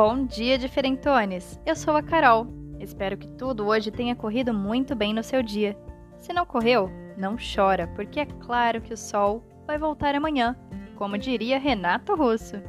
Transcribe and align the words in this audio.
Bom 0.00 0.24
dia, 0.26 0.56
diferentones! 0.56 1.58
Eu 1.66 1.74
sou 1.74 1.96
a 1.96 2.02
Carol. 2.04 2.46
Espero 2.78 3.18
que 3.18 3.26
tudo 3.32 3.66
hoje 3.66 3.90
tenha 3.90 4.14
corrido 4.14 4.54
muito 4.54 4.94
bem 4.94 5.12
no 5.12 5.24
seu 5.24 5.42
dia. 5.42 5.76
Se 6.16 6.32
não 6.32 6.46
correu, 6.46 6.88
não 7.16 7.34
chora, 7.34 7.88
porque 7.96 8.20
é 8.20 8.26
claro 8.26 8.80
que 8.80 8.94
o 8.94 8.96
sol 8.96 9.42
vai 9.66 9.76
voltar 9.76 10.14
amanhã, 10.14 10.56
como 10.94 11.18
diria 11.18 11.58
Renato 11.58 12.14
Russo. 12.14 12.62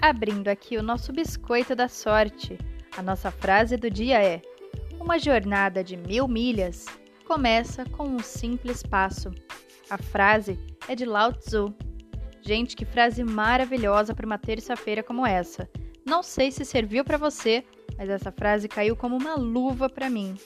Abrindo 0.00 0.48
aqui 0.48 0.76
o 0.76 0.82
nosso 0.82 1.12
biscoito 1.12 1.76
da 1.76 1.86
sorte, 1.86 2.58
a 2.98 3.00
nossa 3.00 3.30
frase 3.30 3.76
do 3.76 3.88
dia 3.88 4.20
é: 4.20 4.42
Uma 5.02 5.18
jornada 5.18 5.82
de 5.82 5.96
mil 5.96 6.28
milhas 6.28 6.86
começa 7.24 7.84
com 7.84 8.04
um 8.04 8.20
simples 8.20 8.84
passo. 8.84 9.32
A 9.90 9.98
frase 9.98 10.56
é 10.86 10.94
de 10.94 11.04
Lao 11.04 11.32
Tzu. 11.32 11.74
Gente, 12.40 12.76
que 12.76 12.84
frase 12.84 13.24
maravilhosa 13.24 14.14
para 14.14 14.24
uma 14.24 14.38
terça-feira 14.38 15.02
como 15.02 15.26
essa. 15.26 15.68
Não 16.06 16.22
sei 16.22 16.52
se 16.52 16.64
serviu 16.64 17.04
para 17.04 17.18
você, 17.18 17.64
mas 17.98 18.08
essa 18.08 18.30
frase 18.30 18.68
caiu 18.68 18.94
como 18.94 19.16
uma 19.16 19.34
luva 19.34 19.90
para 19.90 20.08
mim. 20.08 20.36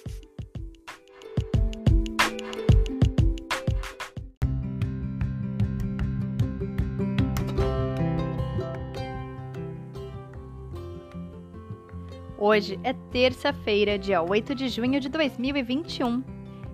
Hoje 12.39 12.79
é 12.85 12.93
terça-feira, 12.93 13.99
dia 13.99 14.21
8 14.21 14.55
de 14.55 14.69
junho 14.69 15.01
de 15.01 15.09
2021. 15.09 16.23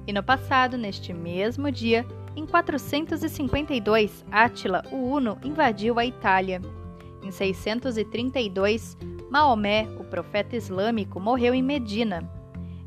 E 0.08 0.12
no 0.12 0.20
passado, 0.20 0.77
neste 0.77 1.14
mesmo 1.14 1.70
dia, 1.70 2.05
em 2.34 2.44
452, 2.44 4.24
Átila, 4.28 4.83
o 4.90 4.96
Uno, 4.96 5.38
invadiu 5.44 6.00
a 6.00 6.05
Itália. 6.05 6.60
Em 7.22 7.30
632, 7.30 8.96
Maomé, 9.30 9.86
o 10.00 10.05
profeta 10.05 10.56
islâmico, 10.56 11.20
morreu 11.20 11.55
em 11.55 11.62
Medina. 11.62 12.28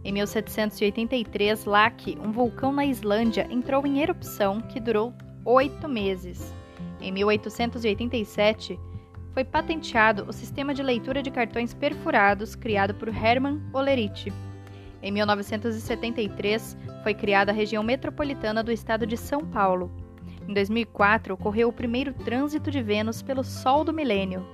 Em 0.04 0.12
1783, 0.12 1.64
Laki, 1.64 2.18
um 2.22 2.34
vulcão 2.34 2.74
na 2.74 2.86
Islândia, 2.86 3.48
entrou 3.50 3.88
em 3.88 4.02
erupção 4.02 4.60
que 4.60 4.82
durou 4.82 5.14
oito 5.46 5.88
meses. 5.88 6.54
Em 7.00 7.10
1887, 7.14 8.78
foi 9.36 9.44
patenteado 9.44 10.26
o 10.30 10.32
sistema 10.32 10.74
de 10.74 10.82
leitura 10.82 11.22
de 11.22 11.30
cartões 11.30 11.74
perfurados 11.74 12.56
criado 12.56 12.96
por 12.96 13.10
Hermann 13.10 13.62
Hollerith. 13.74 14.32
Em 15.04 15.12
1973, 15.12 16.78
foi 17.04 17.14
criada 17.14 17.52
a 17.52 17.54
região 17.54 17.84
metropolitana 17.84 18.64
do 18.64 18.72
estado 18.72 19.06
de 19.06 19.18
São 19.18 19.42
Paulo. 19.42 19.92
Em 20.48 20.54
2004, 20.54 21.34
ocorreu 21.34 21.68
o 21.68 21.74
primeiro 21.74 22.14
trânsito 22.14 22.72
de 22.72 22.82
Vênus 22.82 23.22
pelo 23.22 23.44
Sol 23.44 23.84
do 23.84 23.92
Milênio. 23.92 24.48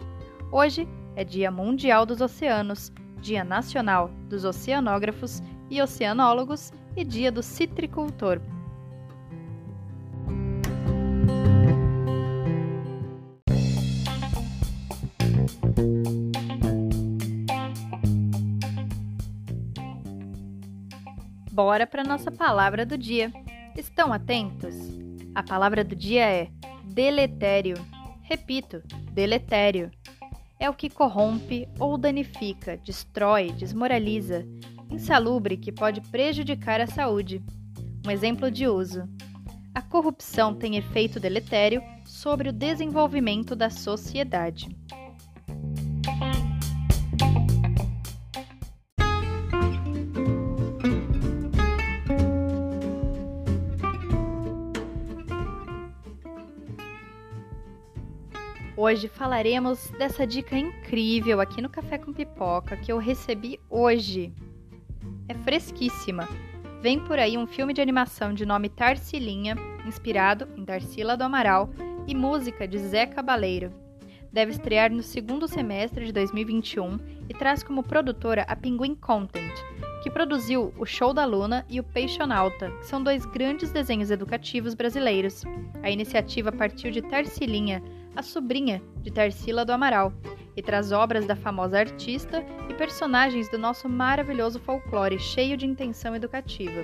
Hoje 0.51 0.87
é 1.15 1.23
Dia 1.23 1.51
Mundial 1.51 2.03
dos 2.03 2.19
Oceanos, 2.19 2.91
Dia 3.21 3.43
Nacional 3.43 4.09
dos 4.27 4.43
Oceanógrafos 4.43 5.43
e 5.69 5.79
Oceanólogos 5.79 6.73
e 6.97 7.03
Dia 7.03 7.31
do 7.31 7.43
Citricultor. 7.43 8.41
Bora 21.63 21.85
para 21.85 22.03
nossa 22.03 22.31
palavra 22.31 22.87
do 22.87 22.97
dia. 22.97 23.31
Estão 23.77 24.11
atentos? 24.11 24.75
A 25.35 25.43
palavra 25.43 25.83
do 25.83 25.95
dia 25.95 26.25
é 26.25 26.49
deletério. 26.83 27.75
Repito, 28.23 28.81
deletério. 29.11 29.91
É 30.59 30.67
o 30.71 30.73
que 30.73 30.89
corrompe 30.89 31.69
ou 31.77 31.99
danifica, 31.99 32.77
destrói, 32.77 33.51
desmoraliza, 33.51 34.43
insalubre 34.89 35.55
que 35.55 35.71
pode 35.71 36.01
prejudicar 36.01 36.81
a 36.81 36.87
saúde. 36.87 37.43
Um 38.03 38.09
exemplo 38.09 38.49
de 38.49 38.67
uso: 38.67 39.07
a 39.71 39.83
corrupção 39.83 40.55
tem 40.55 40.77
efeito 40.77 41.19
deletério 41.19 41.83
sobre 42.05 42.49
o 42.49 42.53
desenvolvimento 42.53 43.55
da 43.55 43.69
sociedade. 43.69 44.67
Hoje 58.77 59.09
falaremos 59.09 59.91
dessa 59.97 60.25
dica 60.25 60.57
incrível 60.57 61.41
aqui 61.41 61.61
no 61.61 61.69
Café 61.69 61.97
com 61.97 62.13
Pipoca 62.13 62.77
que 62.77 62.89
eu 62.89 62.97
recebi 62.97 63.59
hoje. 63.69 64.33
É 65.27 65.33
fresquíssima. 65.33 66.27
Vem 66.81 66.97
por 66.97 67.19
aí 67.19 67.37
um 67.37 67.45
filme 67.45 67.73
de 67.73 67.81
animação 67.81 68.33
de 68.33 68.45
nome 68.45 68.69
Tarsilinha, 68.69 69.55
inspirado 69.85 70.47
em 70.55 70.63
Tarsila 70.63 71.17
do 71.17 71.23
Amaral, 71.23 71.69
e 72.07 72.15
música 72.15 72.65
de 72.65 72.79
Zé 72.79 73.05
Cabaleiro. 73.05 73.73
Deve 74.31 74.51
estrear 74.51 74.89
no 74.89 75.03
segundo 75.03 75.49
semestre 75.49 76.05
de 76.05 76.13
2021 76.13 76.97
e 77.29 77.33
traz 77.33 77.61
como 77.61 77.83
produtora 77.83 78.43
a 78.47 78.55
Pinguim 78.55 78.95
Content, 78.95 79.53
que 80.01 80.09
produziu 80.09 80.73
o 80.77 80.85
Show 80.85 81.13
da 81.13 81.25
Luna 81.25 81.65
e 81.69 81.79
o 81.79 81.83
Peixonauta, 81.83 82.71
que 82.71 82.85
são 82.85 83.03
dois 83.03 83.25
grandes 83.25 83.71
desenhos 83.71 84.09
educativos 84.09 84.73
brasileiros. 84.73 85.43
A 85.83 85.91
iniciativa 85.91 86.51
partiu 86.51 86.89
de 86.89 87.01
Tarsilinha, 87.01 87.83
a 88.15 88.21
sobrinha 88.21 88.81
de 89.01 89.11
Tarsila 89.11 89.63
do 89.65 89.71
Amaral, 89.71 90.13
e 90.55 90.61
traz 90.61 90.91
obras 90.91 91.25
da 91.25 91.35
famosa 91.35 91.79
artista 91.79 92.43
e 92.69 92.73
personagens 92.73 93.49
do 93.49 93.57
nosso 93.57 93.87
maravilhoso 93.87 94.59
folclore 94.59 95.17
cheio 95.19 95.55
de 95.55 95.65
intenção 95.65 96.15
educativa. 96.15 96.83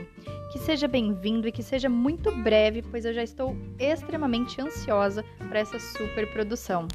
Que 0.52 0.60
seja 0.60 0.88
bem-vindo 0.88 1.48
e 1.48 1.52
que 1.52 1.62
seja 1.62 1.90
muito 1.90 2.32
breve, 2.32 2.82
pois 2.82 3.04
eu 3.04 3.14
já 3.14 3.24
estou 3.24 3.56
extremamente 3.78 4.62
ansiosa 4.62 5.24
para 5.50 5.60
essa 5.60 5.80
super 5.80 6.32
produção. 6.32 6.88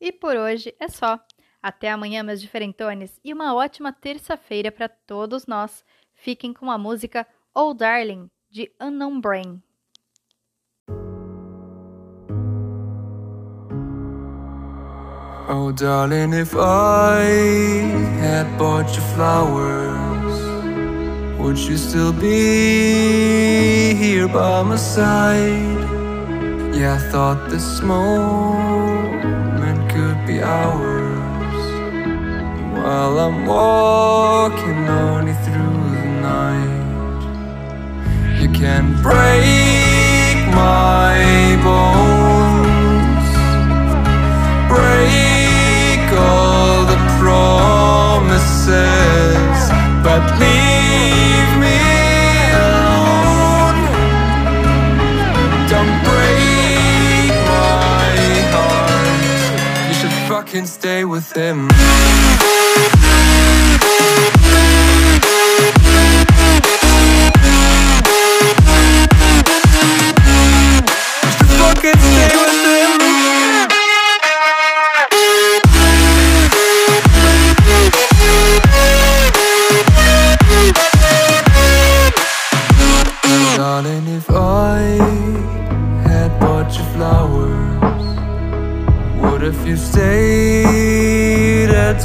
E 0.00 0.10
por 0.10 0.36
hoje 0.36 0.74
é 0.80 0.88
só. 0.88 1.20
Até 1.62 1.92
amanhã, 1.92 2.24
meus 2.24 2.40
diferentones, 2.40 3.20
e 3.22 3.32
uma 3.32 3.54
ótima 3.54 3.92
terça-feira 3.92 4.72
para 4.72 4.88
todos 4.88 5.46
nós. 5.46 5.84
Fiquem 6.12 6.52
com 6.52 6.68
a 6.68 6.76
música 6.76 7.24
Oh 7.54 7.74
Darling, 7.74 8.30
de 8.50 8.70
Unknown 8.80 9.20
Brain. 9.20 9.62
Oh, 15.48 15.70
darling, 15.76 16.32
if 16.32 16.54
I 16.56 17.20
had 18.22 18.56
bought 18.56 18.88
you 18.96 19.02
flowers, 19.14 20.40
would 21.38 21.58
you 21.58 21.76
still 21.76 22.14
be 22.14 23.92
here 24.00 24.28
by 24.28 24.62
my 24.62 24.76
side? 24.76 25.90
Yeah, 26.74 26.94
I 26.94 26.98
thought 27.10 27.50
this 27.50 27.82
moment 27.82 29.20
could 29.90 30.26
be 30.26 30.40
ours 30.42 31.12
while 32.82 33.18
I'm 33.18 33.44
walking 33.44 34.88
on 34.88 35.21
can 38.72 38.88
break 39.02 40.38
my 40.54 41.16
bones, 41.66 43.28
break 44.72 46.06
all 46.18 46.78
the 46.92 47.00
promises, 47.20 48.70
but 50.06 50.22
leave 50.44 51.50
me 51.64 51.80
alone. 52.66 53.80
Don't 55.72 55.96
break 56.08 57.32
my 57.52 58.12
heart. 58.54 59.88
You 59.88 59.94
should 60.00 60.16
fucking 60.30 60.66
stay 60.66 61.04
with 61.04 61.28
him. 61.36 61.68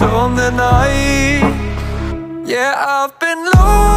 on 0.01 0.35
the 0.35 0.51
night. 0.51 1.44
Yeah, 2.45 2.73
I've 2.77 3.19
been 3.19 3.45
lost. 3.45 3.96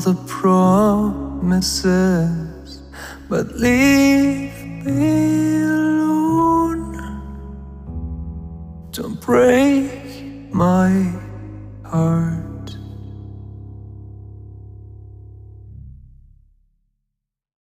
the 0.00 0.14
promises, 0.26 1.70
but 3.28 3.52
leave 3.56 4.52
me 4.84 5.62
alone. 5.62 6.96
Don't 8.92 9.20
break 9.20 10.52
my 10.52 11.12
heart. 11.84 12.29